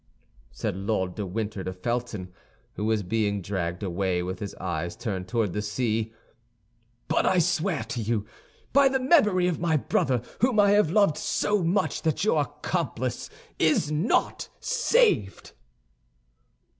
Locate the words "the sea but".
5.53-7.23